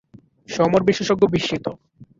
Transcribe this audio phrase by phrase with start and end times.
[0.49, 1.65] সমর বিশেষজ্ঞগণ বিস্মিত।